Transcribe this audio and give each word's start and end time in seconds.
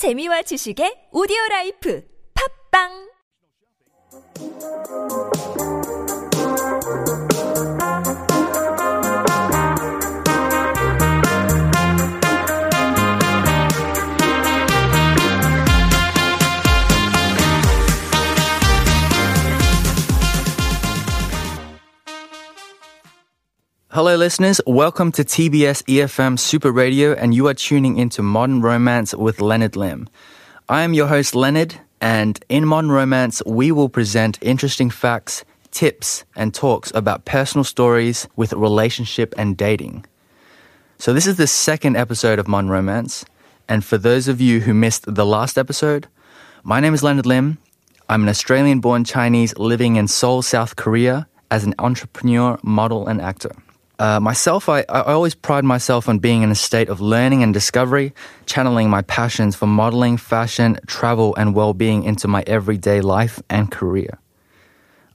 재미와 0.00 0.40
지식의 0.48 1.12
오디오 1.12 1.36
라이프. 1.50 2.00
팝빵 2.32 3.10
Hello, 23.92 24.14
listeners. 24.14 24.60
Welcome 24.68 25.10
to 25.10 25.24
TBS 25.24 25.82
EFM 25.82 26.38
Super 26.38 26.70
Radio, 26.70 27.12
and 27.12 27.34
you 27.34 27.48
are 27.48 27.54
tuning 27.54 27.96
into 27.98 28.22
Modern 28.22 28.62
Romance 28.62 29.16
with 29.16 29.40
Leonard 29.40 29.74
Lim. 29.74 30.08
I 30.68 30.82
am 30.82 30.94
your 30.94 31.08
host, 31.08 31.34
Leonard, 31.34 31.74
and 32.00 32.38
in 32.48 32.66
Modern 32.66 32.92
Romance, 32.92 33.42
we 33.46 33.72
will 33.72 33.88
present 33.88 34.38
interesting 34.40 34.90
facts, 34.90 35.44
tips, 35.72 36.24
and 36.36 36.54
talks 36.54 36.92
about 36.94 37.24
personal 37.24 37.64
stories 37.64 38.28
with 38.36 38.52
relationship 38.52 39.34
and 39.36 39.56
dating. 39.56 40.06
So, 40.98 41.12
this 41.12 41.26
is 41.26 41.34
the 41.34 41.48
second 41.48 41.96
episode 41.96 42.38
of 42.38 42.46
Modern 42.46 42.70
Romance, 42.70 43.24
and 43.68 43.84
for 43.84 43.98
those 43.98 44.28
of 44.28 44.40
you 44.40 44.60
who 44.60 44.72
missed 44.72 45.12
the 45.12 45.26
last 45.26 45.58
episode, 45.58 46.06
my 46.62 46.78
name 46.78 46.94
is 46.94 47.02
Leonard 47.02 47.26
Lim. 47.26 47.58
I'm 48.08 48.22
an 48.22 48.28
Australian 48.28 48.78
born 48.78 49.02
Chinese 49.02 49.58
living 49.58 49.96
in 49.96 50.06
Seoul, 50.06 50.42
South 50.42 50.76
Korea 50.76 51.26
as 51.50 51.64
an 51.64 51.74
entrepreneur, 51.80 52.56
model, 52.62 53.08
and 53.08 53.20
actor. 53.20 53.50
Uh, 54.00 54.18
myself, 54.18 54.70
I, 54.70 54.80
I 54.88 55.12
always 55.12 55.34
pride 55.34 55.62
myself 55.62 56.08
on 56.08 56.20
being 56.20 56.40
in 56.40 56.50
a 56.50 56.54
state 56.54 56.88
of 56.88 57.02
learning 57.02 57.42
and 57.42 57.52
discovery, 57.52 58.14
channeling 58.46 58.88
my 58.88 59.02
passions 59.02 59.54
for 59.54 59.66
modeling, 59.66 60.16
fashion, 60.16 60.78
travel, 60.86 61.36
and 61.36 61.54
well 61.54 61.74
being 61.74 62.04
into 62.04 62.26
my 62.26 62.42
everyday 62.46 63.02
life 63.02 63.42
and 63.50 63.70
career. 63.70 64.18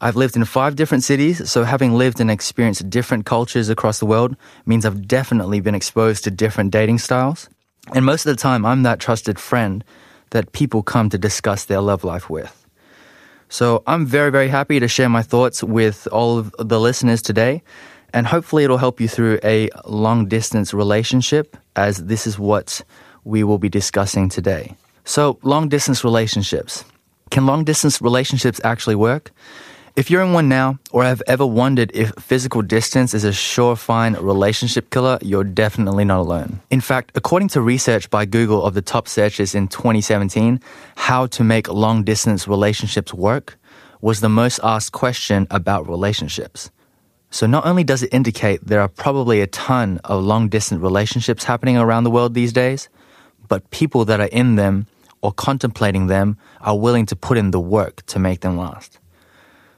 I've 0.01 0.15
lived 0.15 0.35
in 0.35 0.45
five 0.45 0.75
different 0.75 1.03
cities, 1.03 1.49
so 1.49 1.63
having 1.63 1.95
lived 1.95 2.19
and 2.19 2.29
experienced 2.29 2.87
different 2.87 3.25
cultures 3.25 3.69
across 3.69 3.97
the 3.97 4.05
world 4.05 4.37
means 4.67 4.85
I've 4.85 5.07
definitely 5.07 5.61
been 5.61 5.73
exposed 5.73 6.23
to 6.25 6.29
different 6.29 6.69
dating 6.69 6.99
styles. 6.99 7.49
And 7.95 8.05
most 8.05 8.27
of 8.27 8.35
the 8.35 8.39
time, 8.39 8.67
I'm 8.67 8.83
that 8.83 8.99
trusted 8.99 9.39
friend 9.39 9.83
that 10.29 10.51
people 10.51 10.83
come 10.83 11.09
to 11.09 11.17
discuss 11.17 11.65
their 11.65 11.81
love 11.81 12.03
life 12.03 12.29
with. 12.29 12.67
So 13.49 13.81
I'm 13.87 14.05
very, 14.05 14.31
very 14.31 14.47
happy 14.47 14.79
to 14.79 14.87
share 14.87 15.09
my 15.09 15.23
thoughts 15.23 15.63
with 15.63 16.07
all 16.11 16.37
of 16.37 16.53
the 16.59 16.79
listeners 16.79 17.23
today 17.23 17.63
and 18.15 18.25
hopefully 18.25 18.63
it'll 18.63 18.77
help 18.77 19.01
you 19.01 19.09
through 19.09 19.39
a 19.43 19.69
long 19.85 20.25
distance 20.27 20.73
relationship 20.73 21.57
as 21.75 21.97
this 22.05 22.25
is 22.25 22.39
what 22.39 22.81
we 23.25 23.43
will 23.43 23.57
be 23.59 23.67
discussing 23.67 24.29
today. 24.29 24.73
So, 25.03 25.37
long 25.43 25.67
distance 25.67 26.03
relationships. 26.03 26.85
Can 27.29 27.45
long 27.45 27.65
distance 27.65 28.01
relationships 28.01 28.61
actually 28.63 28.95
work? 28.95 29.31
If 29.97 30.09
you're 30.09 30.21
in 30.21 30.33
one 30.33 30.47
now 30.47 30.79
or 30.91 31.03
have 31.03 31.21
ever 31.27 31.45
wondered 31.45 31.91
if 31.93 32.13
physical 32.19 32.61
distance 32.61 33.13
is 33.13 33.25
a 33.25 33.29
surefire 33.29 34.21
relationship 34.21 34.91
killer, 34.91 35.17
you're 35.21 35.43
definitely 35.43 36.05
not 36.05 36.19
alone. 36.19 36.61
In 36.69 36.81
fact, 36.81 37.11
according 37.15 37.49
to 37.49 37.61
research 37.61 38.09
by 38.09 38.25
Google 38.25 38.63
of 38.63 38.73
the 38.73 38.81
top 38.81 39.07
searches 39.07 39.55
in 39.55 39.67
2017, 39.67 40.61
how 40.95 41.27
to 41.27 41.43
make 41.43 41.67
long 41.67 42.03
distance 42.03 42.47
relationships 42.47 43.13
work 43.13 43.57
was 44.01 44.21
the 44.21 44.29
most 44.29 44.59
asked 44.63 44.91
question 44.93 45.47
about 45.49 45.87
relationships. 45.89 46.71
So 47.31 47.47
not 47.47 47.65
only 47.65 47.83
does 47.83 48.03
it 48.03 48.13
indicate 48.13 48.65
there 48.65 48.81
are 48.81 48.87
probably 48.87 49.41
a 49.41 49.47
ton 49.47 49.99
of 50.03 50.23
long 50.23 50.47
distance 50.47 50.81
relationships 50.81 51.43
happening 51.43 51.77
around 51.77 52.03
the 52.03 52.11
world 52.11 52.33
these 52.33 52.53
days, 52.53 52.89
but 53.47 53.69
people 53.71 54.05
that 54.05 54.19
are 54.19 54.29
in 54.31 54.55
them 54.55 54.87
or 55.21 55.31
contemplating 55.31 56.07
them 56.07 56.37
are 56.61 56.77
willing 56.77 57.05
to 57.07 57.15
put 57.15 57.37
in 57.37 57.51
the 57.51 57.59
work 57.59 58.05
to 58.07 58.19
make 58.19 58.41
them 58.41 58.57
last. 58.57 58.99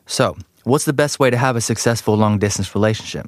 So, 0.06 0.38
what's 0.64 0.86
the 0.86 0.94
best 0.94 1.20
way 1.20 1.30
to 1.30 1.38
have 1.38 1.56
a 1.56 1.62
successful 1.62 2.16
long 2.16 2.38
distance 2.38 2.76
relationship? 2.76 3.28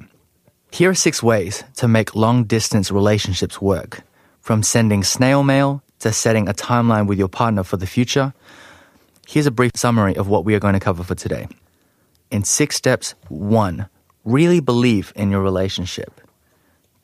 Here 0.72 0.90
are 0.90 0.94
six 0.94 1.22
ways 1.22 1.64
to 1.76 1.88
make 1.88 2.14
long 2.14 2.44
distance 2.44 2.90
relationships 2.90 3.60
work. 3.60 4.02
From 4.40 4.62
sending 4.62 5.04
snail 5.04 5.42
mail 5.42 5.82
to 6.00 6.12
setting 6.12 6.48
a 6.48 6.54
timeline 6.54 7.06
with 7.06 7.18
your 7.18 7.28
partner 7.28 7.62
for 7.62 7.76
the 7.76 7.86
future. 7.86 8.32
Here's 9.28 9.46
a 9.46 9.50
brief 9.50 9.72
summary 9.76 10.16
of 10.16 10.28
what 10.28 10.44
we 10.44 10.54
are 10.54 10.60
going 10.60 10.74
to 10.74 10.80
cover 10.80 11.04
for 11.04 11.14
today. 11.14 11.46
In 12.30 12.42
six 12.44 12.76
steps, 12.76 13.14
one, 13.28 13.88
Really 14.24 14.60
believe 14.60 15.12
in 15.16 15.30
your 15.30 15.40
relationship. 15.40 16.20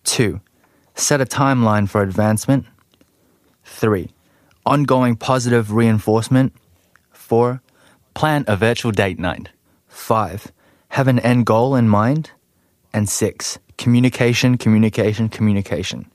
2. 0.05 0.41
Set 0.95 1.21
a 1.21 1.25
timeline 1.25 1.89
for 1.89 2.03
advancement. 2.03 2.67
3. 3.65 4.11
Ongoing 4.67 5.17
positive 5.17 5.73
reinforcement. 5.73 6.53
4. 7.13 7.63
Plan 8.15 8.45
a 8.47 8.57
virtual 8.57 8.93
date 8.93 9.19
night. 9.19 9.49
5. 9.89 10.53
Have 10.91 11.09
an 11.09 11.19
end 11.21 11.47
goal 11.47 11.75
in 11.75 11.89
mind. 11.89 12.31
And 12.93 13.09
6. 13.09 13.59
Communication, 13.79 14.59
communication, 14.59 15.29
communication. 15.29 16.11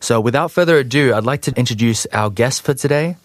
So, 0.00 0.20
without 0.20 0.50
further 0.50 0.78
ado, 0.78 1.12
I'd 1.12 1.24
like 1.24 1.42
to 1.42 1.52
introduce 1.58 2.06
our 2.06 2.30
guest 2.30 2.62
for 2.62 2.72
today. 2.72 3.16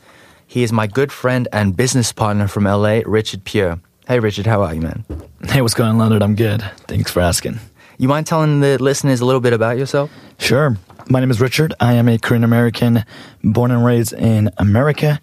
He 0.45 0.61
is 0.61 0.71
my 0.71 0.87
good 0.87 1.11
friend 1.11 1.47
and 1.53 1.75
business 1.75 2.11
partner 2.11 2.47
from 2.47 2.65
LA, 2.65 3.01
Richard 3.05 3.45
Pure. 3.45 3.79
Hey, 4.07 4.19
Richard, 4.19 4.45
how 4.45 4.61
are 4.61 4.73
you, 4.73 4.81
man? 4.81 5.03
Hey, 5.47 5.61
what's 5.61 5.73
going 5.73 5.89
on, 5.91 5.97
Leonard? 5.97 6.21
I'm 6.21 6.35
good. 6.35 6.61
Thanks 6.87 7.11
for 7.11 7.21
asking. 7.21 7.59
You 7.97 8.07
mind 8.07 8.27
telling 8.27 8.59
the 8.59 8.77
listeners 8.81 9.21
a 9.21 9.25
little 9.25 9.41
bit 9.41 9.53
about 9.53 9.77
yourself? 9.77 10.11
Sure. 10.37 10.77
My 11.09 11.19
name 11.19 11.31
is 11.31 11.41
Richard. 11.41 11.73
I 11.79 11.93
am 11.93 12.07
a 12.07 12.17
Korean 12.17 12.43
American 12.43 13.03
born 13.43 13.71
and 13.71 13.83
raised 13.83 14.13
in 14.13 14.49
America. 14.57 15.19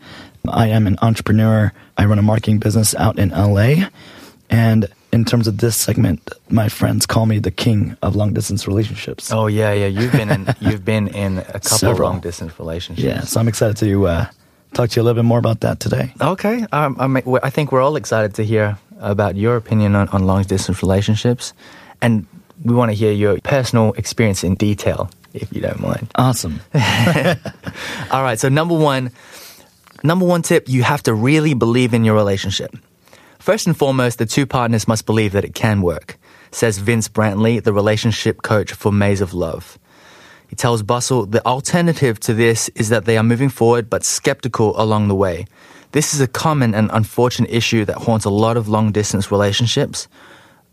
I 0.48 0.68
am 0.68 0.86
an 0.86 0.96
entrepreneur. 1.02 1.72
I 1.96 2.04
run 2.06 2.18
a 2.18 2.22
marketing 2.22 2.58
business 2.58 2.94
out 2.96 3.18
in 3.18 3.30
LA. 3.30 3.86
And 4.50 4.88
in 5.12 5.24
terms 5.24 5.46
of 5.46 5.58
this 5.58 5.76
segment, 5.76 6.28
my 6.48 6.68
friends 6.68 7.06
call 7.06 7.26
me 7.26 7.38
the 7.38 7.50
king 7.50 7.96
of 8.02 8.16
long 8.16 8.32
distance 8.32 8.66
relationships. 8.66 9.30
Oh 9.32 9.46
yeah, 9.46 9.72
yeah. 9.72 9.86
You've 9.86 10.12
been 10.12 10.30
in 10.30 10.54
you've 10.60 10.84
been 10.84 11.08
in 11.08 11.38
a 11.38 11.44
couple 11.44 11.78
Several. 11.78 12.10
long 12.10 12.20
distance 12.20 12.58
relationships. 12.58 13.04
Yeah, 13.04 13.20
so 13.20 13.38
I'm 13.38 13.48
excited 13.48 13.76
to 13.78 14.06
uh, 14.06 14.26
talk 14.72 14.90
to 14.90 14.96
you 14.96 15.02
a 15.02 15.04
little 15.04 15.22
bit 15.22 15.26
more 15.26 15.38
about 15.38 15.60
that 15.60 15.80
today. 15.80 16.12
Okay. 16.20 16.66
Um, 16.72 16.96
I, 16.98 17.06
mean, 17.06 17.22
I 17.42 17.50
think 17.50 17.72
we're 17.72 17.82
all 17.82 17.96
excited 17.96 18.34
to 18.34 18.44
hear 18.44 18.78
about 18.98 19.36
your 19.36 19.56
opinion 19.56 19.94
on, 19.94 20.08
on 20.08 20.26
long 20.26 20.42
distance 20.44 20.82
relationships. 20.82 21.52
And 22.00 22.26
we 22.64 22.74
want 22.74 22.90
to 22.90 22.94
hear 22.94 23.12
your 23.12 23.38
personal 23.40 23.92
experience 23.94 24.44
in 24.44 24.54
detail, 24.54 25.10
if 25.34 25.52
you 25.52 25.60
don't 25.60 25.80
mind. 25.80 26.10
Awesome. 26.14 26.60
all 26.74 28.22
right. 28.22 28.38
So, 28.38 28.48
number 28.48 28.76
one, 28.76 29.10
number 30.02 30.24
one 30.24 30.42
tip 30.42 30.68
you 30.68 30.82
have 30.82 31.02
to 31.04 31.14
really 31.14 31.54
believe 31.54 31.94
in 31.94 32.04
your 32.04 32.14
relationship. 32.14 32.74
First 33.38 33.66
and 33.66 33.76
foremost, 33.76 34.18
the 34.18 34.26
two 34.26 34.46
partners 34.46 34.86
must 34.86 35.04
believe 35.04 35.32
that 35.32 35.44
it 35.44 35.54
can 35.54 35.82
work, 35.82 36.16
says 36.52 36.78
Vince 36.78 37.08
Brantley, 37.08 37.62
the 37.62 37.72
relationship 37.72 38.42
coach 38.42 38.72
for 38.72 38.92
Maze 38.92 39.20
of 39.20 39.34
Love. 39.34 39.78
He 40.52 40.56
tells 40.56 40.82
Bustle 40.82 41.24
the 41.24 41.42
alternative 41.46 42.20
to 42.20 42.34
this 42.34 42.68
is 42.74 42.90
that 42.90 43.06
they 43.06 43.16
are 43.16 43.22
moving 43.22 43.48
forward 43.48 43.88
but 43.88 44.04
skeptical 44.04 44.78
along 44.78 45.08
the 45.08 45.14
way. 45.14 45.46
This 45.92 46.12
is 46.12 46.20
a 46.20 46.26
common 46.26 46.74
and 46.74 46.90
unfortunate 46.92 47.48
issue 47.48 47.86
that 47.86 47.96
haunts 47.96 48.26
a 48.26 48.30
lot 48.30 48.58
of 48.58 48.68
long 48.68 48.92
distance 48.92 49.30
relationships. 49.30 50.08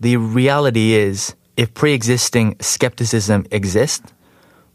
The 0.01 0.17
reality 0.17 0.95
is, 0.95 1.33
if 1.55 1.73
pre 1.73 1.93
existing 1.93 2.57
skepticism 2.59 3.45
exists, 3.51 4.11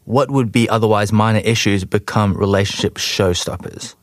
what 0.05 0.31
would 0.31 0.51
be 0.51 0.67
otherwise 0.69 1.13
minor 1.13 1.41
issues 1.45 1.85
become 1.85 2.33
relationship 2.35 2.95
showstoppers? 2.95 3.93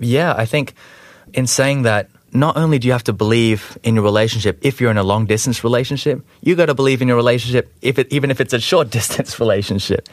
Yeah, 0.00 0.34
I 0.36 0.46
think 0.46 0.74
in 1.32 1.46
saying 1.46 1.82
that, 1.82 2.10
not 2.34 2.56
only 2.56 2.80
do 2.80 2.88
you 2.88 2.92
have 2.92 3.04
to 3.04 3.12
believe 3.12 3.78
in 3.84 3.94
your 3.94 4.02
relationship 4.02 4.58
if 4.60 4.80
you're 4.80 4.90
in 4.90 4.98
a 4.98 5.04
long 5.04 5.24
distance 5.24 5.62
relationship, 5.62 6.20
you 6.42 6.56
got 6.56 6.66
to 6.66 6.74
believe 6.74 7.00
in 7.00 7.06
your 7.08 7.16
relationship 7.16 7.72
if 7.80 7.98
it, 7.98 8.12
even 8.12 8.30
if 8.30 8.40
it's 8.40 8.52
a 8.52 8.60
short 8.60 8.90
distance 8.98 9.38
relationship. 9.38 10.08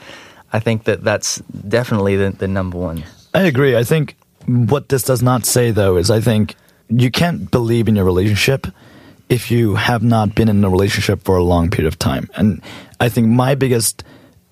I 0.53 0.59
think 0.59 0.83
that 0.83 1.03
that's 1.03 1.37
definitely 1.67 2.15
the, 2.15 2.29
the 2.29 2.47
number 2.47 2.77
one. 2.77 3.03
I 3.33 3.43
agree. 3.43 3.75
I 3.75 3.83
think 3.83 4.15
what 4.45 4.89
this 4.89 5.03
does 5.03 5.23
not 5.23 5.45
say, 5.45 5.71
though, 5.71 5.97
is 5.97 6.11
I 6.11 6.19
think 6.19 6.55
you 6.89 7.09
can't 7.09 7.49
believe 7.49 7.87
in 7.87 7.95
your 7.95 8.05
relationship 8.05 8.67
if 9.29 9.49
you 9.49 9.75
have 9.75 10.03
not 10.03 10.35
been 10.35 10.49
in 10.49 10.63
a 10.63 10.69
relationship 10.69 11.23
for 11.23 11.37
a 11.37 11.43
long 11.43 11.69
period 11.69 11.87
of 11.87 11.97
time. 11.97 12.29
And 12.35 12.61
I 12.99 13.07
think 13.07 13.27
my 13.27 13.55
biggest 13.55 14.03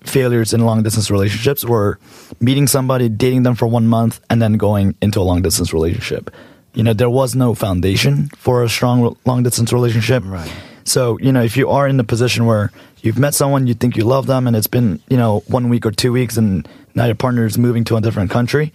failures 0.04 0.54
in 0.54 0.64
long 0.64 0.82
distance 0.82 1.10
relationships 1.10 1.64
were 1.64 1.98
meeting 2.40 2.66
somebody, 2.66 3.10
dating 3.10 3.42
them 3.42 3.54
for 3.54 3.66
one 3.66 3.86
month, 3.86 4.20
and 4.30 4.40
then 4.40 4.54
going 4.54 4.96
into 5.02 5.20
a 5.20 5.22
long 5.22 5.42
distance 5.42 5.74
relationship 5.74 6.34
you 6.74 6.82
know, 6.82 6.92
there 6.92 7.10
was 7.10 7.34
no 7.34 7.54
foundation 7.54 8.28
for 8.36 8.62
a 8.62 8.68
strong 8.68 9.16
long 9.24 9.42
distance 9.42 9.72
relationship. 9.72 10.22
Right. 10.26 10.52
So, 10.84 11.18
you 11.18 11.32
know, 11.32 11.42
if 11.42 11.56
you 11.56 11.68
are 11.70 11.86
in 11.86 11.96
the 11.96 12.04
position 12.04 12.46
where 12.46 12.72
you've 13.02 13.18
met 13.18 13.34
someone, 13.34 13.66
you 13.66 13.74
think 13.74 13.96
you 13.96 14.04
love 14.04 14.26
them, 14.26 14.46
and 14.46 14.56
it's 14.56 14.66
been, 14.66 15.00
you 15.08 15.16
know, 15.16 15.40
one 15.46 15.68
week 15.68 15.86
or 15.86 15.90
two 15.90 16.12
weeks, 16.12 16.36
and 16.36 16.66
now 16.94 17.06
your 17.06 17.14
partner 17.14 17.44
is 17.44 17.58
moving 17.58 17.84
to 17.84 17.96
a 17.96 18.00
different 18.00 18.30
country, 18.30 18.72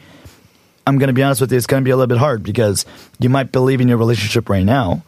I'm 0.87 0.97
going 0.97 1.07
to 1.07 1.13
be 1.13 1.23
honest 1.23 1.41
with 1.41 1.51
you, 1.51 1.57
it's 1.57 1.67
going 1.67 1.81
to 1.81 1.85
be 1.85 1.91
a 1.91 1.97
little 1.97 2.07
bit 2.07 2.19
hard 2.19 2.43
because 2.43 2.85
you 3.19 3.29
might 3.29 3.51
believe 3.51 3.81
in 3.81 3.87
your 3.87 3.97
relationship 3.97 4.49
right 4.49 4.63
now, 4.63 5.03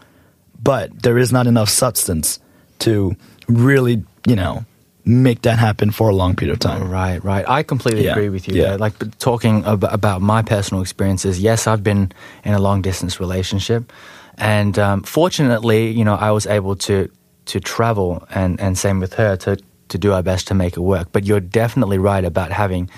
but 0.62 1.04
there 1.04 1.18
is 1.18 1.32
not 1.32 1.46
enough 1.46 1.70
substance 1.70 2.40
to 2.80 3.16
really, 3.48 4.04
you 4.26 4.36
know, 4.36 4.66
make 5.08 5.42
that 5.44 5.58
happen 5.58 5.92
for 5.92 6.10
a 6.10 6.16
long 6.16 6.36
period 6.36 6.54
of 6.54 6.60
time. 6.60 6.90
Right, 6.92 7.24
right. 7.24 7.46
I 7.48 7.64
completely 7.64 8.04
Yeah, 8.06 8.12
agree 8.12 8.30
with 8.30 8.48
you. 8.48 8.56
yeah. 8.56 8.64
there. 8.70 8.78
Like 8.78 9.18
talking 9.20 9.64
ab- 9.66 9.84
about 9.86 10.22
my 10.22 10.42
personal 10.42 10.82
experiences. 10.82 11.40
Yes, 11.40 11.66
I've 11.68 11.82
been 11.84 12.12
in 12.44 12.54
a 12.54 12.60
long 12.60 12.82
distance 12.82 13.20
relationship, 13.20 13.92
and 14.38 14.78
um, 14.78 15.04
fortunately, 15.04 15.92
you 15.92 16.04
know, 16.04 16.16
I 16.16 16.32
was 16.32 16.46
able 16.46 16.76
to 16.88 17.10
to 17.46 17.60
travel, 17.60 18.28
and 18.36 18.60
and 18.60 18.78
same 18.78 19.00
with 19.00 19.14
her 19.16 19.38
to 19.38 19.58
to 19.90 19.98
do 19.98 20.12
our 20.14 20.22
best 20.24 20.48
to 20.48 20.54
make 20.54 20.76
it 20.78 20.82
work. 20.82 21.08
But 21.14 21.24
you're 21.26 21.40
definitely 21.40 21.98
right 21.98 22.26
about 22.26 22.52
having 22.52 22.90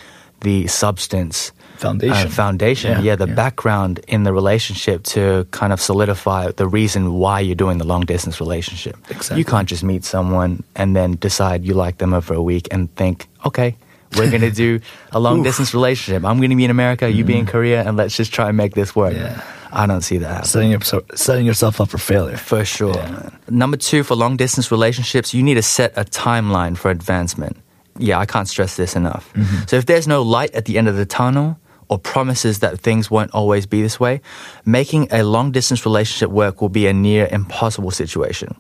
the 0.41 0.67
substance. 0.67 1.51
Foundation. 1.79 2.27
uh, 2.27 2.29
foundation, 2.29 2.91
Yeah, 2.91 3.01
yeah, 3.01 3.15
the 3.15 3.27
yeah. 3.27 3.33
background 3.35 3.99
in 4.07 4.23
the 4.23 4.33
relationship 4.33 5.03
to 5.15 5.47
kind 5.51 5.71
of 5.73 5.79
solidify 5.79 6.51
the 6.51 6.67
reason 6.67 7.13
why 7.13 7.39
you're 7.39 7.55
doing 7.55 7.77
the 7.79 7.87
long 7.87 8.01
distance 8.05 8.39
relationship. 8.39 8.95
Exactly. 9.09 9.37
You 9.39 9.45
can't 9.45 9.67
just 9.67 9.83
meet 9.83 10.03
someone 10.03 10.63
and 10.75 10.95
then 10.95 11.15
decide 11.15 11.63
you 11.63 11.73
like 11.73 11.97
them 11.97 12.13
over 12.13 12.33
a 12.33 12.41
week 12.41 12.67
and 12.71 12.93
think, 12.95 13.27
okay, 13.45 13.75
we're 14.17 14.29
going 14.29 14.41
to 14.41 14.51
do 14.51 14.79
a 15.11 15.19
long 15.19 15.43
distance 15.43 15.73
relationship. 15.73 16.25
I'm 16.25 16.37
going 16.37 16.49
to 16.49 16.55
be 16.55 16.65
in 16.65 16.71
America, 16.71 17.09
you 17.09 17.23
be 17.23 17.37
in 17.37 17.45
Korea, 17.45 17.87
and 17.87 17.95
let's 17.95 18.15
just 18.17 18.33
try 18.33 18.49
and 18.49 18.57
make 18.57 18.73
this 18.75 18.95
work. 18.95 19.13
Mm-hmm. 19.13 19.39
Yeah. 19.39 19.43
I 19.71 19.85
don't 19.85 20.01
see 20.01 20.17
that 20.17 20.27
happening. 20.27 20.79
Setting, 20.81 20.99
up, 20.99 21.17
setting 21.17 21.45
yourself 21.45 21.79
up 21.79 21.89
for 21.89 21.99
failure. 21.99 22.37
For 22.37 22.65
sure. 22.65 22.95
Yeah. 22.95 23.29
Number 23.49 23.77
two, 23.77 24.03
for 24.03 24.15
long 24.15 24.35
distance 24.35 24.71
relationships, 24.71 25.31
you 25.33 25.43
need 25.43 25.55
to 25.55 25.61
set 25.61 25.93
a 25.95 26.03
timeline 26.03 26.75
for 26.75 26.89
advancement. 26.89 27.55
Yeah, 27.99 28.17
I 28.17 28.25
can't 28.25 28.47
stress 28.47 28.77
this 28.77 28.95
enough. 28.95 29.31
Mm-hmm. 29.33 29.65
So 29.67 29.75
if 29.77 29.85
there's 29.85 30.07
no 30.07 30.23
light 30.23 30.55
at 30.55 30.65
the 30.65 30.77
end 30.79 30.87
of 30.87 30.95
the 30.95 31.05
tunnel, 31.05 31.59
or 31.89 31.99
promises 31.99 32.59
that 32.59 32.79
things 32.79 33.11
won't 33.11 33.31
always 33.31 33.65
be 33.65 33.81
this 33.81 33.99
way, 33.99 34.21
making 34.65 35.07
a 35.11 35.23
long 35.23 35.51
distance 35.51 35.85
relationship 35.85 36.29
work 36.29 36.61
will 36.61 36.69
be 36.69 36.87
a 36.87 36.93
near 36.93 37.27
impossible 37.31 37.91
situation. 37.91 38.55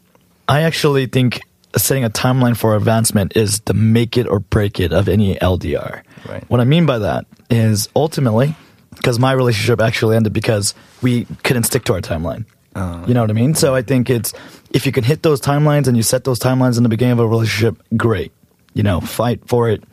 I 0.47 0.63
actually 0.63 1.05
think 1.05 1.41
setting 1.77 2.03
a 2.03 2.09
timeline 2.09 2.57
for 2.57 2.75
advancement 2.75 3.37
is 3.37 3.59
the 3.61 3.73
make 3.73 4.17
it 4.17 4.27
or 4.27 4.39
break 4.39 4.79
it 4.79 4.91
of 4.91 5.07
any 5.07 5.35
LDR. 5.35 6.01
Right. 6.27 6.43
What 6.49 6.59
I 6.59 6.63
mean 6.63 6.85
by 6.85 6.99
that 6.99 7.25
is 7.49 7.87
ultimately, 7.95 8.55
because 8.95 9.19
my 9.19 9.31
relationship 9.31 9.79
actually 9.79 10.15
ended 10.15 10.33
because 10.33 10.73
we 11.01 11.25
couldn't 11.43 11.63
stick 11.63 11.83
to 11.85 11.93
our 11.93 12.01
timeline. 12.01 12.45
Uh. 12.75 13.03
you 13.07 13.13
know 13.13 13.21
what 13.21 13.29
I 13.29 13.33
mean? 13.33 13.55
So 13.55 13.75
I 13.75 13.81
think 13.81 14.09
it's 14.09 14.33
if 14.71 14.85
you 14.85 14.91
can 14.91 15.03
hit 15.03 15.23
those 15.23 15.41
timelines 15.41 15.87
and 15.87 15.97
you 15.97 16.03
set 16.03 16.23
those 16.23 16.39
timelines 16.39 16.77
in 16.77 16.83
the 16.83 16.89
beginning 16.89 17.13
of 17.13 17.19
a 17.19 17.27
relationship, 17.27 17.81
great. 17.95 18.31
You 18.73 18.83
know, 18.83 19.01
fight 19.01 19.47
for 19.47 19.69
it. 19.69 19.83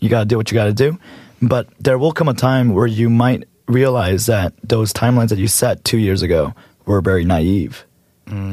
You 0.00 0.08
got 0.08 0.20
to 0.20 0.26
do 0.26 0.36
what 0.36 0.50
you 0.50 0.54
got 0.54 0.66
to 0.66 0.74
do. 0.74 0.98
But 1.42 1.68
there 1.78 1.98
will 1.98 2.12
come 2.12 2.28
a 2.28 2.34
time 2.34 2.72
where 2.74 2.86
you 2.86 3.10
might 3.10 3.44
realize 3.66 4.26
that 4.26 4.54
those 4.62 4.92
timelines 4.92 5.28
that 5.28 5.38
you 5.38 5.48
set 5.48 5.84
two 5.84 5.98
years 5.98 6.22
ago 6.22 6.54
were 6.86 7.00
very 7.00 7.24
naive 7.24 7.84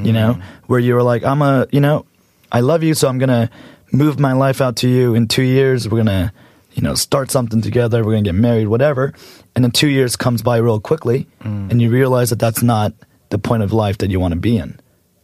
you 0.06 0.14
know, 0.14 0.36
mm. 0.36 0.44
where 0.68 0.80
you 0.80 0.94
were 0.94 1.04
like, 1.04 1.24
I'm 1.24 1.42
a, 1.42 1.68
you 1.72 1.80
know, 1.80 2.06
I 2.52 2.60
love 2.60 2.84
you, 2.84 2.94
so 2.94 3.08
I'm 3.08 3.18
gonna 3.18 3.50
move 3.92 4.20
my 4.20 4.34
life 4.34 4.62
out 4.62 4.76
to 4.78 4.90
you 4.90 5.16
in 5.16 5.28
two 5.28 5.44
years. 5.44 5.90
We're 5.90 5.98
gonna, 5.98 6.32
you 6.74 6.84
know, 6.84 6.94
start 6.94 7.32
something 7.32 7.62
together. 7.62 8.04
We're 8.04 8.14
gonna 8.14 8.24
get 8.24 8.36
married, 8.36 8.68
whatever. 8.68 9.14
And 9.56 9.64
then 9.64 9.72
two 9.72 9.88
years 9.88 10.16
comes 10.16 10.42
by 10.42 10.58
real 10.58 10.80
quickly, 10.80 11.28
mm. 11.42 11.72
and 11.72 11.82
you 11.82 11.90
realize 11.90 12.30
that 12.30 12.40
that's 12.40 12.62
not 12.62 12.94
the 13.30 13.40
point 13.40 13.64
of 13.64 13.74
life 13.74 13.98
that 14.00 14.12
you 14.12 14.20
want 14.20 14.34
to 14.34 14.40
be 14.40 14.58
in, 14.58 14.80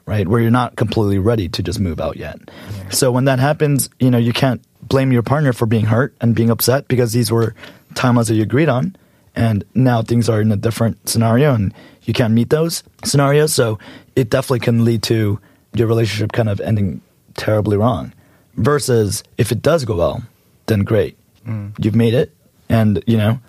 right? 0.10 0.28
Where 0.28 0.42
you're 0.42 0.52
not 0.52 0.76
completely 0.76 1.20
ready 1.20 1.48
to 1.50 1.62
just 1.64 1.80
move 1.80 2.00
out 2.02 2.18
yet. 2.18 2.38
So 2.90 3.12
when 3.12 3.26
that 3.26 3.40
happens, 3.40 3.90
you 4.00 4.10
know, 4.10 4.18
you 4.18 4.34
can't 4.34 4.62
blame 4.82 5.12
your 5.12 5.22
partner 5.24 5.54
for 5.54 5.68
being 5.68 5.86
hurt 5.86 6.16
and 6.20 6.34
being 6.36 6.50
upset 6.50 6.88
because 6.88 7.14
these 7.14 7.32
were 7.32 7.54
timelines 7.94 8.28
that 8.28 8.36
you 8.36 8.42
agreed 8.44 8.70
on 8.70 8.96
and 9.36 9.64
now 9.76 10.02
things 10.02 10.28
are 10.28 10.42
in 10.42 10.52
a 10.52 10.56
different 10.58 10.98
scenario 11.08 11.54
and 11.54 11.74
you 12.04 12.14
can't 12.14 12.34
meet 12.34 12.50
those 12.50 12.82
scenarios 13.04 13.54
so 13.54 13.78
it 14.16 14.30
definitely 14.30 14.60
can 14.60 14.84
lead 14.84 15.04
to 15.04 15.40
your 15.74 15.88
relationship 15.88 16.32
kind 16.32 16.50
of 16.50 16.60
ending 16.62 17.02
terribly 17.36 17.78
wrong 17.78 18.12
versus 18.56 19.24
if 19.38 19.52
it 19.52 19.62
does 19.62 19.86
go 19.86 19.96
well 19.96 20.24
then 20.66 20.82
great 20.84 21.16
mm. 21.46 21.72
you've 21.84 21.96
made 21.96 22.14
it 22.16 22.34
and 22.70 23.04
you 23.06 23.18
know 23.18 23.40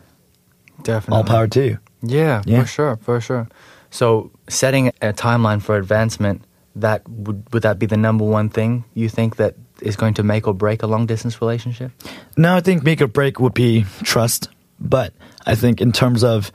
Definitely. 0.82 1.16
all 1.16 1.24
power 1.24 1.46
to 1.48 1.64
you 1.64 1.78
Yeah, 2.02 2.42
Yeah. 2.44 2.60
for 2.62 2.66
sure, 2.66 2.96
for 3.00 3.20
sure. 3.20 3.48
So 3.90 4.30
setting 4.48 4.88
a 5.00 5.12
timeline 5.12 5.60
for 5.60 5.76
advancement, 5.76 6.42
that 6.76 7.02
would 7.08 7.42
would 7.52 7.62
that 7.62 7.78
be 7.78 7.86
the 7.86 7.96
number 7.96 8.24
one 8.24 8.48
thing 8.48 8.84
you 8.94 9.08
think 9.08 9.36
that 9.36 9.54
is 9.82 9.96
going 9.96 10.14
to 10.14 10.22
make 10.22 10.46
or 10.46 10.54
break 10.54 10.82
a 10.82 10.86
long 10.86 11.06
distance 11.06 11.40
relationship? 11.40 11.90
no 12.36 12.54
i 12.56 12.60
think 12.60 12.82
make 12.84 13.00
or 13.00 13.06
break 13.08 13.40
would 13.40 13.54
be 13.54 13.84
trust 14.02 14.48
but 14.78 15.12
i 15.46 15.54
think 15.54 15.80
in 15.80 15.90
terms 15.92 16.22
of 16.22 16.52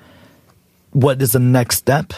what 0.92 1.22
is 1.22 1.32
the 1.34 1.40
next 1.40 1.78
step 1.78 2.14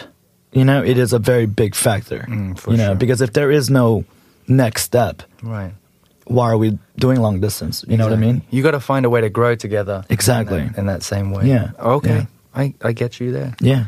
you 0.52 0.64
know 0.64 0.84
it 0.84 0.98
is 0.98 1.14
a 1.14 1.20
very 1.20 1.46
big 1.48 1.74
factor 1.76 2.26
Mm, 2.30 2.56
you 2.72 2.78
know 2.78 2.86
sure. 2.88 2.96
because 2.96 3.22
if 3.22 3.34
there 3.34 3.52
is 3.52 3.70
no 3.70 4.04
next 4.48 4.84
step 4.84 5.24
Right. 5.42 5.74
why 6.26 6.52
are 6.52 6.58
we 6.58 6.78
doing 6.98 7.20
long 7.20 7.40
distance 7.42 7.84
you 7.88 7.98
know 7.98 8.06
what 8.06 8.14
i 8.14 8.18
mean 8.18 8.42
You 8.52 8.62
got 8.64 8.72
to 8.72 8.80
find 8.80 9.06
a 9.06 9.10
way 9.10 9.22
to 9.22 9.30
grow 9.30 9.56
together. 9.56 10.04
Exactly. 10.10 10.60
In 10.60 10.68
that, 10.68 10.78
in 10.80 10.86
that 10.86 11.04
same 11.04 11.32
way. 11.32 11.48
Yeah, 11.48 11.72
Okay. 11.80 12.10
yeah. 12.10 12.26
I, 12.56 12.74
I 12.82 12.92
get 12.94 13.20
you 13.20 13.32
there. 13.32 13.56
yeah 13.62 13.86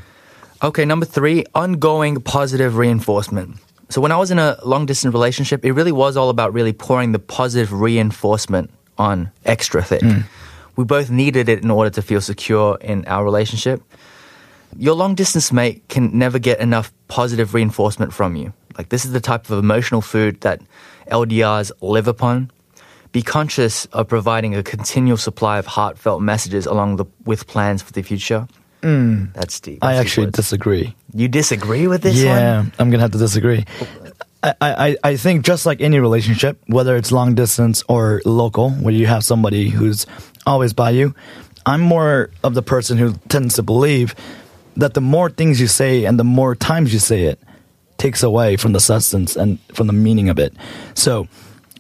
Okay, 0.61 0.83
number 0.83 1.05
three, 1.05 1.45
ongoing 1.55 2.19
positive 2.19 2.75
reinforcement. 2.75 3.55
So 3.89 4.01
when 4.01 4.11
I 4.11 4.17
was 4.17 4.29
in 4.29 4.37
a 4.37 4.57
long 4.63 4.85
distance 4.85 5.13
relationship, 5.13 5.65
it 5.65 5.71
really 5.71 5.91
was 5.91 6.15
all 6.15 6.29
about 6.29 6.53
really 6.53 6.73
pouring 6.73 7.11
the 7.11 7.19
positive 7.19 7.73
reinforcement 7.73 8.69
on 8.97 9.31
extra 9.45 9.81
thick. 9.83 10.01
Hmm. 10.01 10.21
We 10.75 10.83
both 10.83 11.09
needed 11.09 11.49
it 11.49 11.63
in 11.63 11.71
order 11.71 11.89
to 11.89 12.01
feel 12.01 12.21
secure 12.21 12.77
in 12.81 13.05
our 13.05 13.23
relationship. 13.23 13.81
Your 14.77 14.93
long 14.93 15.15
distance 15.15 15.51
mate 15.51 15.87
can 15.89 16.17
never 16.17 16.37
get 16.37 16.59
enough 16.59 16.93
positive 17.07 17.53
reinforcement 17.53 18.13
from 18.13 18.35
you. 18.35 18.53
Like 18.77 18.89
this 18.89 19.05
is 19.05 19.11
the 19.11 19.19
type 19.19 19.49
of 19.49 19.57
emotional 19.57 20.01
food 20.01 20.41
that 20.41 20.61
LDRs 21.07 21.71
live 21.81 22.07
upon. 22.07 22.51
Be 23.11 23.23
conscious 23.23 23.85
of 23.85 24.07
providing 24.07 24.55
a 24.55 24.61
continual 24.61 25.17
supply 25.17 25.57
of 25.57 25.65
heartfelt 25.65 26.21
messages 26.21 26.67
along 26.67 26.97
the, 26.97 27.05
with 27.25 27.47
plans 27.47 27.81
for 27.81 27.91
the 27.91 28.03
future. 28.03 28.47
Mm. 28.81 29.33
That's 29.33 29.59
deep. 29.59 29.83
I 29.83 29.93
That's 29.93 29.97
deep 29.97 30.05
actually 30.05 30.25
words. 30.27 30.35
disagree. 30.35 30.95
You 31.13 31.27
disagree 31.27 31.87
with 31.87 32.01
this 32.01 32.17
yeah, 32.17 32.59
one? 32.59 32.71
I'm 32.79 32.89
gonna 32.89 33.03
have 33.03 33.11
to 33.11 33.17
disagree. 33.17 33.65
I, 34.41 34.53
I, 34.61 34.97
I 35.03 35.17
think 35.17 35.43
just 35.43 35.65
like 35.65 35.81
any 35.81 35.99
relationship, 35.99 36.57
whether 36.67 36.95
it's 36.95 37.11
long 37.11 37.35
distance 37.35 37.83
or 37.89 38.21
local, 38.23 38.71
where 38.71 38.93
you 38.93 39.05
have 39.05 39.23
somebody 39.25 39.69
who's 39.69 40.05
always 40.45 40.71
by 40.71 40.91
you, 40.91 41.13
I'm 41.65 41.81
more 41.81 42.29
of 42.43 42.53
the 42.53 42.61
person 42.61 42.97
who 42.97 43.15
tends 43.27 43.55
to 43.55 43.63
believe 43.63 44.15
that 44.77 44.93
the 44.93 45.01
more 45.01 45.29
things 45.29 45.59
you 45.59 45.67
say 45.67 46.05
and 46.05 46.17
the 46.17 46.23
more 46.23 46.55
times 46.55 46.93
you 46.93 46.99
say 46.99 47.23
it 47.23 47.39
takes 47.97 48.23
away 48.23 48.55
from 48.55 48.71
the 48.71 48.79
substance 48.79 49.35
and 49.35 49.59
from 49.73 49.87
the 49.87 49.93
meaning 49.93 50.29
of 50.29 50.39
it. 50.39 50.53
So, 50.93 51.27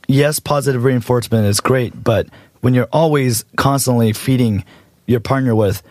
yes, 0.07 0.39
positive 0.39 0.83
reinforcement 0.83 1.45
is 1.45 1.61
great, 1.61 2.03
but 2.03 2.27
when 2.59 2.73
you're 2.73 2.89
always 2.91 3.45
constantly 3.55 4.11
feeding 4.11 4.65
your 5.05 5.21
partner 5.21 5.55
with, 5.55 5.81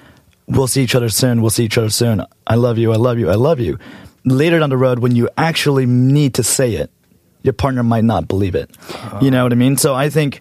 we'll 0.48 0.66
see 0.66 0.82
each 0.82 0.94
other 0.94 1.08
soon, 1.08 1.40
we'll 1.40 1.50
see 1.50 1.64
each 1.64 1.78
other 1.78 1.90
soon, 1.90 2.24
I 2.46 2.56
love 2.56 2.78
you, 2.78 2.92
I 2.92 2.96
love 2.96 3.18
you, 3.18 3.30
I 3.30 3.34
love 3.34 3.60
you. 3.60 3.78
Later 4.24 4.58
down 4.58 4.70
the 4.70 4.76
road, 4.76 4.98
when 4.98 5.14
you 5.14 5.28
actually 5.36 5.86
need 5.86 6.34
to 6.34 6.42
say 6.42 6.74
it, 6.74 6.90
your 7.42 7.52
partner 7.52 7.82
might 7.82 8.04
not 8.04 8.28
believe 8.28 8.54
it. 8.54 8.70
You 9.22 9.30
know 9.30 9.44
what 9.44 9.52
I 9.52 9.56
mean? 9.56 9.76
So 9.76 9.94
I 9.94 10.10
think 10.10 10.40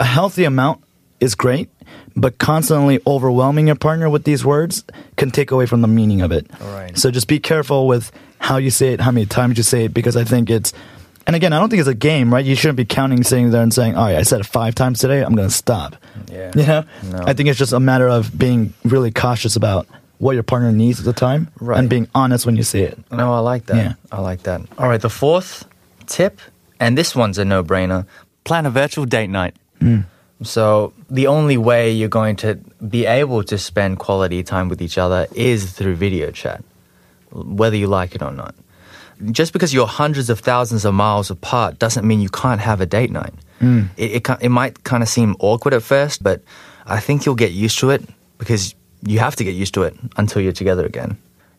a 0.00 0.04
healthy 0.04 0.44
amount 0.44 0.82
is 1.20 1.34
great, 1.34 1.70
but 2.16 2.38
constantly 2.38 3.00
overwhelming 3.06 3.68
your 3.68 3.76
partner 3.76 4.10
with 4.10 4.24
these 4.24 4.44
words 4.44 4.84
can 5.16 5.30
take 5.30 5.50
away 5.50 5.66
from 5.66 5.82
the 5.82 5.88
meaning 5.88 6.20
of 6.20 6.32
it. 6.32 6.50
Alright. 6.60 6.98
So 6.98 7.10
just 7.10 7.28
be 7.28 7.38
careful 7.38 7.86
with 7.86 8.10
how 8.38 8.56
you 8.56 8.70
say 8.70 8.92
it, 8.92 9.00
how 9.00 9.12
many 9.12 9.24
times 9.26 9.56
you 9.56 9.62
say 9.62 9.84
it, 9.84 9.94
because 9.94 10.16
I 10.16 10.24
think 10.24 10.50
it's, 10.50 10.72
and 11.26 11.36
again, 11.36 11.52
I 11.52 11.58
don't 11.58 11.68
think 11.70 11.80
it's 11.80 11.88
a 11.88 11.94
game, 11.94 12.32
right? 12.32 12.44
You 12.44 12.54
shouldn't 12.54 12.76
be 12.76 12.84
counting, 12.84 13.22
sitting 13.24 13.50
there 13.50 13.62
and 13.62 13.72
saying, 13.72 13.94
oh, 13.94 14.00
all 14.00 14.04
right, 14.06 14.16
I 14.16 14.22
said 14.22 14.40
it 14.40 14.46
five 14.46 14.74
times 14.74 14.98
today, 15.00 15.22
I'm 15.22 15.34
going 15.34 15.48
to 15.48 15.54
stop. 15.54 15.96
Yeah. 16.30 16.50
You 16.56 16.66
know? 16.66 16.84
No. 17.10 17.24
I 17.26 17.32
think 17.34 17.48
it's 17.48 17.58
just 17.58 17.72
a 17.72 17.80
matter 17.80 18.08
of 18.08 18.36
being 18.36 18.74
really 18.84 19.10
cautious 19.10 19.56
about 19.56 19.86
what 20.18 20.32
your 20.32 20.42
partner 20.42 20.70
needs 20.72 20.98
at 21.00 21.04
the 21.04 21.12
time 21.12 21.48
Right. 21.60 21.78
and 21.78 21.88
being 21.90 22.08
honest 22.14 22.46
when 22.46 22.56
you 22.56 22.62
say 22.62 22.82
it. 22.82 22.98
No, 23.10 23.32
I 23.32 23.40
like 23.40 23.66
that. 23.66 23.76
Yeah. 23.76 23.92
I 24.12 24.20
like 24.20 24.42
that. 24.44 24.60
All 24.78 24.88
right, 24.88 25.00
the 25.00 25.10
fourth 25.10 25.66
tip, 26.06 26.40
and 26.78 26.96
this 26.96 27.14
one's 27.16 27.38
a 27.38 27.44
no 27.44 27.64
brainer 27.64 28.06
plan 28.44 28.66
a 28.66 28.70
virtual 28.70 29.04
date 29.04 29.30
night. 29.30 29.54
Hmm. 29.80 30.00
So, 30.42 30.92
the 31.08 31.28
only 31.28 31.56
way 31.56 31.92
you're 31.92 32.08
going 32.08 32.34
to 32.36 32.56
be 32.88 33.06
able 33.06 33.44
to 33.44 33.56
spend 33.58 33.98
quality 34.00 34.42
time 34.42 34.68
with 34.68 34.82
each 34.82 34.98
other 34.98 35.26
is 35.34 35.70
through 35.72 35.94
video 35.94 36.30
chat, 36.32 36.64
whether 37.30 37.76
you 37.76 37.86
like 37.86 38.14
it 38.16 38.22
or 38.22 38.32
not. 38.32 38.54
Just 39.30 39.52
because 39.52 39.72
you're 39.72 39.86
hundreds 39.86 40.30
of 40.30 40.40
thousands 40.40 40.84
of 40.84 40.94
miles 40.94 41.30
apart 41.30 41.78
doesn't 41.78 42.06
mean 42.06 42.20
you 42.20 42.28
can't 42.28 42.60
have 42.60 42.80
a 42.80 42.86
date 42.86 43.10
night. 43.10 43.34
It, 43.96 44.28
it, 44.28 44.38
it 44.40 44.48
might 44.48 44.82
kind 44.82 45.02
of 45.02 45.08
seem 45.08 45.36
awkward 45.38 45.74
at 45.74 45.82
first, 45.82 46.22
but 46.22 46.42
I 46.86 46.98
think 46.98 47.24
you'll 47.24 47.36
get 47.36 47.52
used 47.52 47.78
to 47.78 47.90
it 47.90 48.02
because 48.38 48.74
you 49.06 49.20
have 49.20 49.36
to 49.36 49.44
get 49.44 49.54
used 49.54 49.74
to 49.74 49.82
it 49.82 49.94
until 50.16 50.42
you're 50.42 50.52
together 50.52 50.84
again. 50.84 51.16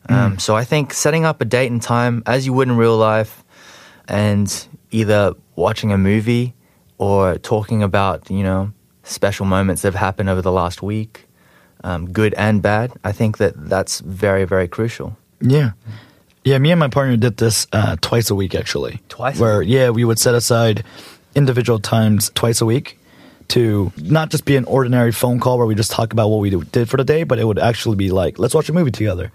Um, 0.09 0.37
so 0.39 0.55
I 0.55 0.65
think 0.65 0.93
setting 0.93 1.23
up 1.23 1.39
a 1.39 1.45
date 1.45 1.71
and 1.71 1.81
time 1.81 2.23
as 2.25 2.45
you 2.45 2.51
would 2.53 2.67
in 2.67 2.75
real 2.75 2.97
life, 2.97 3.43
and 4.07 4.67
either 4.91 5.33
watching 5.55 5.93
a 5.93 5.97
movie 5.97 6.53
or 6.97 7.37
talking 7.37 7.81
about 7.81 8.29
you 8.29 8.43
know 8.43 8.73
special 9.03 9.45
moments 9.45 9.81
that 9.81 9.93
have 9.93 9.99
happened 9.99 10.27
over 10.29 10.41
the 10.41 10.51
last 10.51 10.81
week, 10.81 11.25
um, 11.85 12.11
good 12.11 12.33
and 12.33 12.61
bad. 12.61 12.91
I 13.05 13.13
think 13.13 13.37
that 13.37 13.53
that's 13.69 14.01
very 14.01 14.43
very 14.43 14.67
crucial. 14.67 15.15
Yeah. 15.39 15.71
Yeah, 16.45 16.57
me 16.57 16.71
and 16.71 16.79
my 16.79 16.89
partner 16.89 17.15
did 17.17 17.37
this 17.37 17.67
uh, 17.71 17.95
twice 18.01 18.29
a 18.29 18.35
week 18.35 18.53
actually. 18.55 19.01
Twice 19.09 19.39
Where, 19.39 19.61
yeah, 19.61 19.89
we 19.91 20.03
would 20.03 20.19
set 20.19 20.35
aside 20.35 20.83
individual 21.35 21.79
times 21.79 22.31
twice 22.35 22.59
a 22.61 22.65
week 22.65 22.99
to 23.49 23.91
not 23.97 24.29
just 24.29 24.45
be 24.45 24.55
an 24.55 24.65
ordinary 24.65 25.11
phone 25.11 25.39
call 25.39 25.57
where 25.57 25.67
we 25.67 25.75
just 25.75 25.91
talk 25.91 26.11
about 26.13 26.29
what 26.29 26.39
we 26.39 26.49
did 26.49 26.89
for 26.89 26.97
the 26.97 27.03
day, 27.03 27.23
but 27.23 27.39
it 27.39 27.45
would 27.45 27.59
actually 27.59 27.95
be 27.95 28.09
like, 28.11 28.39
let's 28.39 28.53
watch 28.53 28.69
a 28.69 28.73
movie 28.73 28.91
together. 28.91 29.31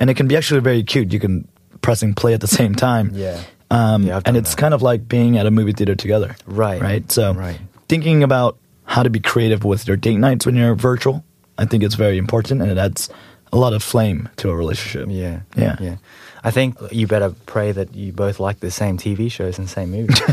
And 0.00 0.10
it 0.10 0.14
can 0.14 0.28
be 0.28 0.36
actually 0.36 0.60
very 0.60 0.82
cute. 0.82 1.12
You 1.12 1.20
can 1.20 1.46
pressing 1.80 2.14
play 2.14 2.34
at 2.34 2.40
the 2.40 2.46
same 2.48 2.74
time. 2.88 3.10
Yeah. 3.14 3.40
Um, 3.70 4.04
Yeah, 4.04 4.20
and 4.24 4.36
it's 4.36 4.50
that. 4.54 4.60
kind 4.60 4.74
of 4.74 4.82
like 4.82 5.08
being 5.08 5.36
at 5.38 5.46
a 5.46 5.50
movie 5.50 5.72
theater 5.72 5.94
together. 5.94 6.36
Right. 6.46 6.80
Right. 6.80 7.10
So 7.10 7.32
Right. 7.34 7.58
thinking 7.88 8.22
about 8.22 8.56
how 8.84 9.02
to 9.02 9.10
be 9.10 9.18
creative 9.20 9.64
with 9.64 9.88
your 9.88 9.96
date 9.96 10.18
nights 10.18 10.46
when 10.46 10.54
you're 10.56 10.74
virtual, 10.74 11.24
I 11.58 11.64
think 11.64 11.82
it's 11.82 11.94
very 11.94 12.18
important 12.18 12.60
and 12.62 12.70
it 12.70 12.78
adds 12.78 13.08
a 13.52 13.56
lot 13.56 13.72
of 13.72 13.82
flame 13.82 14.28
to 14.36 14.50
a 14.50 14.54
relationship. 14.56 15.08
Yeah. 15.10 15.40
Yeah. 15.56 15.76
Yeah. 15.80 15.96
I 16.44 16.50
think 16.50 16.76
you 16.92 17.06
better 17.06 17.34
pray 17.46 17.72
that 17.72 17.94
you 17.94 18.12
both 18.12 18.38
like 18.38 18.60
the 18.60 18.70
same 18.70 18.98
TV 18.98 19.30
shows 19.30 19.58
and 19.58 19.68
same 19.68 19.90
movies. 19.90 20.20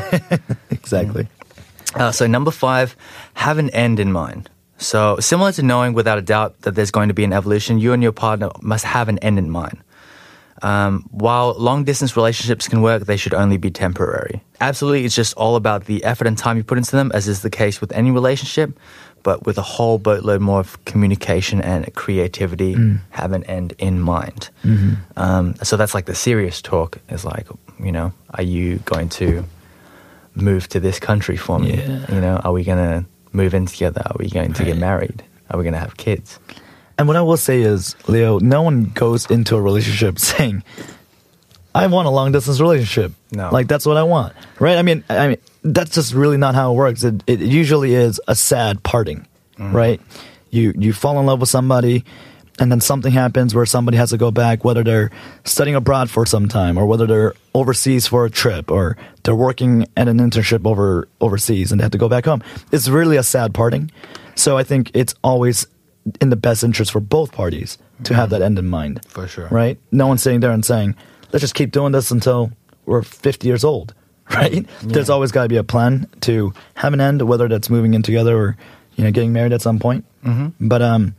Exactly. 0.72 1.28
Uh, 1.96 2.12
so 2.12 2.26
number 2.28 2.52
five, 2.52 2.98
have 3.36 3.58
an 3.60 3.70
end 3.70 4.00
in 4.00 4.12
mind. 4.12 4.50
So 4.78 5.18
similar 5.20 5.52
to 5.54 5.62
knowing 5.64 5.94
without 5.94 6.18
a 6.18 6.22
doubt 6.22 6.62
that 6.62 6.74
there's 6.76 6.92
going 6.92 7.08
to 7.10 7.14
be 7.14 7.24
an 7.24 7.32
evolution, 7.32 7.80
you 7.80 7.94
and 7.94 8.02
your 8.02 8.12
partner 8.12 8.50
must 8.62 8.84
have 8.84 9.10
an 9.10 9.20
end 9.20 9.38
in 9.38 9.50
mind. 9.50 9.78
Um, 10.64 11.06
while 11.12 11.54
long 11.58 11.84
distance 11.84 12.16
relationships 12.18 12.68
can 12.68 12.82
work, 12.82 13.06
they 13.06 13.18
should 13.18 13.34
only 13.34 13.58
be 13.58 13.72
temporary. 13.72 14.44
Absolutely, 14.60 15.06
it's 15.06 15.16
just 15.16 15.34
all 15.36 15.56
about 15.56 15.86
the 15.86 16.04
effort 16.04 16.28
and 16.28 16.38
time 16.38 16.58
you 16.58 16.64
put 16.64 16.78
into 16.78 16.92
them, 16.92 17.12
as 17.14 17.28
is 17.28 17.42
the 17.42 17.50
case 17.50 17.80
with 17.80 17.92
any 17.94 18.12
relationship. 18.12 18.78
But 19.24 19.46
with 19.46 19.58
a 19.58 19.62
whole 19.62 19.98
boatload 20.00 20.42
more 20.42 20.60
of 20.60 20.84
communication 20.86 21.62
and 21.62 21.94
creativity, 21.94 22.76
have 23.12 23.34
an 23.34 23.44
end 23.46 23.74
in 23.78 24.00
mind. 24.00 24.50
Um, 25.16 25.56
so 25.64 25.78
that's 25.78 25.94
like 25.94 26.06
the 26.06 26.16
serious 26.16 26.62
talk. 26.62 26.98
Is 27.10 27.24
like, 27.26 27.48
you 27.80 27.92
know, 27.92 28.14
are 28.34 28.44
you 28.44 28.78
going 28.80 29.10
to 29.10 29.44
move 30.36 30.68
to 30.70 30.80
this 30.80 31.00
country 31.00 31.38
for 31.38 31.60
me? 31.60 31.76
Yeah. 31.76 32.14
You 32.14 32.22
know, 32.22 32.38
are 32.44 32.52
we 32.52 32.64
going 32.64 32.78
to 32.78 33.06
move 33.32 33.54
in 33.54 33.66
together? 33.66 34.02
Are 34.06 34.16
we 34.18 34.30
going 34.30 34.54
to 34.54 34.64
get 34.64 34.78
married? 34.78 35.24
Are 35.50 35.58
we 35.58 35.64
going 35.64 35.74
to 35.74 35.80
have 35.80 35.98
kids? 35.98 36.40
And 36.98 37.08
what 37.08 37.18
I 37.18 37.22
will 37.22 37.38
say 37.38 37.62
is, 37.62 37.96
Leo, 38.08 38.40
no 38.40 38.62
one 38.62 38.86
goes 38.86 39.30
into 39.30 39.56
a 39.56 39.62
relationship 39.62 40.20
saying, 40.32 40.64
I 41.74 41.88
want 41.88 42.08
a 42.08 42.12
long 42.12 42.32
distance 42.32 42.60
relationship. 42.60 43.14
No. 43.32 43.50
Like 43.52 43.68
that's 43.68 43.86
what 43.86 43.98
I 43.98 44.04
want. 44.04 44.34
Right? 44.60 44.78
I 44.78 44.82
mean 44.82 45.04
I 45.10 45.30
mean 45.30 45.38
that's 45.64 45.92
just 45.92 46.14
really 46.14 46.38
not 46.38 46.56
how 46.56 46.72
it 46.72 46.76
works. 46.76 47.04
It 47.04 47.24
it 47.28 47.40
usually 47.40 47.94
is 47.94 48.20
a 48.28 48.36
sad 48.36 48.84
parting. 48.84 49.28
Mm-hmm. 49.58 49.76
Right? 49.76 50.02
You 50.50 50.74
you 50.78 50.94
fall 50.94 51.20
in 51.20 51.26
love 51.26 51.40
with 51.40 51.50
somebody 51.50 52.04
and 52.60 52.72
then 52.72 52.82
something 52.82 53.12
happens 53.12 53.56
where 53.56 53.66
somebody 53.66 53.98
has 53.98 54.12
to 54.12 54.18
go 54.18 54.30
back, 54.30 54.64
whether 54.64 54.84
they're 54.84 55.10
studying 55.46 55.76
abroad 55.76 56.10
for 56.10 56.26
some 56.26 56.48
time 56.48 56.78
or 56.78 56.86
whether 56.86 57.08
they're 57.08 57.34
overseas 57.56 58.06
for 58.06 58.26
a 58.26 58.30
trip 58.30 58.70
or 58.70 58.98
they're 59.24 59.36
working 59.36 59.88
at 59.98 60.08
an 60.08 60.20
internship 60.20 60.66
over 60.68 61.08
overseas 61.22 61.72
and 61.72 61.80
they 61.80 61.84
have 61.84 61.92
to 61.92 61.98
go 61.98 62.10
back 62.10 62.26
home. 62.26 62.44
It's 62.72 62.88
really 62.88 63.18
a 63.18 63.24
sad 63.24 63.54
parting. 63.54 63.90
So 64.36 64.58
I 64.58 64.64
think 64.64 64.92
it's 64.94 65.16
always 65.24 65.66
in 66.20 66.30
the 66.30 66.36
best 66.36 66.64
interest 66.64 66.92
for 66.92 67.00
both 67.00 67.32
parties 67.32 67.78
to 68.04 68.14
have 68.14 68.30
mm-hmm. 68.30 68.40
that 68.40 68.46
end 68.46 68.60
in 68.60 68.68
mind. 68.68 69.06
For 69.06 69.28
sure. 69.28 69.48
Right? 69.50 69.80
No 69.92 70.08
one's 70.08 70.22
sitting 70.22 70.40
there 70.40 70.52
and 70.52 70.66
saying, 70.66 70.96
let's 71.32 71.42
just 71.42 71.56
keep 71.56 71.72
doing 71.72 71.92
this 71.92 72.12
until 72.12 72.52
we're 72.86 73.02
50 73.02 73.48
years 73.48 73.64
old. 73.64 73.94
Right? 74.32 74.66
There's 74.82 75.10
always 75.10 75.34
got 75.34 75.44
to 75.44 75.50
be 75.50 75.58
a 75.58 75.64
plan 75.64 76.08
to 76.22 76.54
have 76.76 76.94
an 76.94 77.02
end, 77.02 77.22
whether 77.24 77.50
that's 77.50 77.70
moving 77.70 77.94
in 77.96 78.02
together 78.02 78.38
or, 78.38 78.58
you 78.96 79.04
know, 79.04 79.12
getting 79.12 79.34
married 79.34 79.52
at 79.52 79.62
some 79.62 79.78
point. 79.78 80.06
Mm-hmm. 80.24 80.68
But 80.70 80.82
um, 80.82 81.16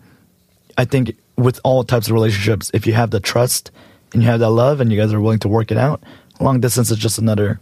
I 0.78 0.86
think 0.86 1.14
with 1.36 1.60
all 1.62 1.84
types 1.84 2.06
of 2.06 2.14
relationships, 2.14 2.70
if 2.72 2.86
you 2.86 2.94
have 2.94 3.10
the 3.10 3.20
trust 3.20 3.70
and 4.14 4.22
you 4.22 4.28
have 4.30 4.40
that 4.40 4.48
love 4.48 4.80
and 4.80 4.90
you 4.90 4.98
guys 4.98 5.12
are 5.12 5.20
willing 5.20 5.40
to 5.40 5.48
work 5.48 5.70
it 5.70 5.76
out, 5.76 6.02
long 6.40 6.60
distance 6.60 6.90
is 6.90 6.96
just 6.96 7.18
another, 7.18 7.60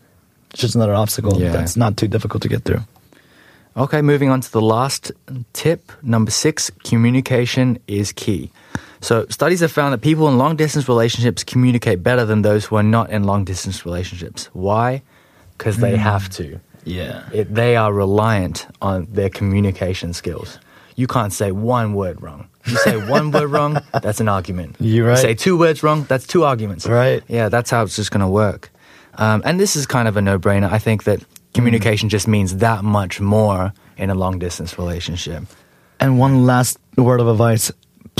it's 0.52 0.60
just 0.60 0.76
another 0.76 0.94
obstacle 0.94 1.40
Yeah. 1.40 1.50
that's 1.50 1.76
not 1.76 1.96
too 1.96 2.06
difficult 2.06 2.42
to 2.44 2.48
get 2.48 2.62
through. 2.62 2.82
Okay, 3.76 4.02
moving 4.02 4.28
on 4.30 4.40
to 4.42 4.52
the 4.52 4.62
last 4.62 5.10
tip. 5.52 5.90
Number 6.00 6.30
six, 6.30 6.70
communication 6.84 7.80
is 7.88 8.12
key. 8.12 8.52
So, 9.00 9.26
studies 9.30 9.60
have 9.60 9.72
found 9.72 9.94
that 9.94 10.02
people 10.02 10.28
in 10.28 10.36
long 10.36 10.56
distance 10.56 10.88
relationships 10.88 11.42
communicate 11.42 12.02
better 12.02 12.24
than 12.24 12.42
those 12.42 12.66
who 12.66 12.76
are 12.76 12.82
not 12.82 13.10
in 13.10 13.24
long 13.24 13.44
distance 13.44 13.86
relationships. 13.86 14.50
Why? 14.52 15.02
Because 15.56 15.78
they 15.78 15.96
have 15.96 16.28
to. 16.30 16.60
Yeah. 16.84 17.28
It, 17.32 17.54
they 17.54 17.76
are 17.76 17.92
reliant 17.92 18.66
on 18.80 19.06
their 19.10 19.30
communication 19.30 20.12
skills. 20.12 20.58
You 20.96 21.06
can't 21.06 21.32
say 21.32 21.52
one 21.52 21.94
word 21.94 22.20
wrong. 22.22 22.48
You 22.66 22.76
say 22.76 22.96
one 23.08 23.30
word 23.30 23.48
wrong, 23.48 23.80
that's 24.02 24.20
an 24.20 24.28
argument. 24.28 24.76
You're 24.80 25.06
right. 25.06 25.16
You 25.16 25.22
say 25.22 25.34
two 25.34 25.58
words 25.58 25.82
wrong, 25.82 26.04
that's 26.04 26.26
two 26.26 26.44
arguments. 26.44 26.86
Right. 26.86 27.22
Yeah, 27.28 27.48
that's 27.48 27.70
how 27.70 27.82
it's 27.82 27.96
just 27.96 28.10
going 28.10 28.20
to 28.20 28.28
work. 28.28 28.70
Um, 29.14 29.42
and 29.44 29.58
this 29.58 29.76
is 29.76 29.86
kind 29.86 30.08
of 30.08 30.16
a 30.16 30.22
no 30.22 30.38
brainer. 30.38 30.70
I 30.70 30.78
think 30.78 31.04
that 31.04 31.22
communication 31.54 32.08
just 32.08 32.28
means 32.28 32.56
that 32.56 32.84
much 32.84 33.20
more 33.20 33.72
in 33.96 34.10
a 34.10 34.14
long 34.14 34.38
distance 34.38 34.78
relationship. 34.78 35.44
And 35.98 36.18
one 36.18 36.46
last 36.46 36.78
word 36.96 37.20
of 37.20 37.28
advice 37.28 37.70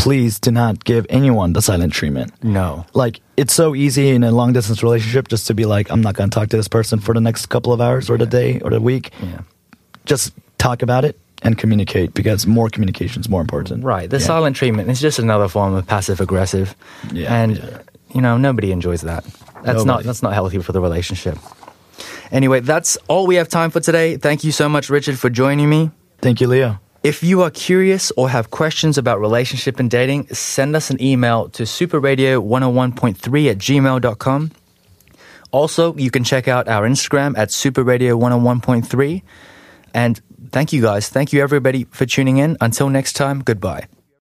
please 0.00 0.38
do 0.40 0.50
not 0.50 0.84
give 0.84 1.06
anyone 1.10 1.52
the 1.52 1.62
silent 1.62 1.92
treatment. 1.92 2.32
No. 2.42 2.84
Like, 2.94 3.20
it's 3.36 3.52
so 3.54 3.74
easy 3.74 4.08
in 4.10 4.24
a 4.24 4.30
long 4.30 4.52
distance 4.52 4.82
relationship 4.82 5.28
just 5.28 5.46
to 5.48 5.54
be 5.54 5.64
like, 5.66 5.90
I'm 5.90 6.00
not 6.00 6.14
going 6.14 6.30
to 6.30 6.34
talk 6.34 6.48
to 6.50 6.56
this 6.56 6.68
person 6.68 6.98
for 7.00 7.14
the 7.14 7.20
next 7.20 7.46
couple 7.46 7.72
of 7.72 7.80
hours 7.80 8.08
or 8.10 8.16
the 8.18 8.26
day 8.26 8.60
or 8.60 8.70
the 8.70 8.80
week. 8.80 9.10
Yeah. 9.22 9.40
Just 10.06 10.32
talk 10.58 10.82
about 10.82 11.04
it 11.04 11.18
and 11.42 11.56
communicate 11.56 12.12
because 12.14 12.46
more 12.46 12.68
communication 12.68 13.20
is 13.20 13.28
more 13.28 13.40
important. 13.40 13.84
Right. 13.84 14.08
The 14.10 14.18
Yeah. 14.18 14.26
silent 14.26 14.56
treatment 14.56 14.90
is 14.90 15.00
just 15.00 15.18
another 15.18 15.48
form 15.48 15.74
of 15.74 15.86
passive 15.86 16.20
aggressive. 16.20 16.74
Yeah, 17.12 17.32
And 17.34 17.56
yeah. 17.56 17.78
you 18.14 18.20
know, 18.20 18.36
nobody 18.36 18.72
enjoys 18.72 19.02
that. 19.02 19.24
That's 19.64 19.84
not 19.84 20.04
that's 20.04 20.22
not 20.22 20.32
healthy 20.32 20.58
for 20.60 20.72
the 20.72 20.80
relationship. 20.80 21.36
Anyway, 22.32 22.60
that's 22.60 22.96
all 23.08 23.26
we 23.26 23.34
have 23.36 23.48
time 23.48 23.70
for 23.70 23.80
today. 23.80 24.16
Thank 24.16 24.44
you 24.44 24.52
so 24.52 24.68
much, 24.68 24.88
Richard, 24.88 25.18
for 25.18 25.28
joining 25.30 25.68
me. 25.68 25.90
Thank 26.22 26.40
you, 26.40 26.46
Leo. 26.48 26.78
If 27.02 27.22
you 27.22 27.40
are 27.42 27.50
curious 27.50 28.12
or 28.16 28.28
have 28.28 28.50
questions 28.50 28.98
about 28.98 29.20
relationship 29.20 29.80
and 29.80 29.90
dating, 29.90 30.28
send 30.34 30.76
us 30.76 30.90
an 30.90 31.00
email 31.02 31.48
to 31.50 31.62
superradio101.3 31.62 33.50
at 33.50 33.58
gmail.com. 33.58 34.50
Also, 35.50 35.96
you 35.96 36.10
can 36.10 36.24
check 36.24 36.46
out 36.46 36.68
our 36.68 36.86
Instagram 36.86 37.36
at 37.38 37.48
superradio101.3. 37.48 39.22
And 39.94 40.20
thank 40.52 40.72
you 40.72 40.82
guys. 40.82 41.08
Thank 41.08 41.32
you 41.32 41.42
everybody 41.42 41.84
for 41.84 42.04
tuning 42.04 42.36
in. 42.36 42.56
Until 42.60 42.90
next 42.90 43.14
time, 43.14 43.40
goodbye. 43.40 43.86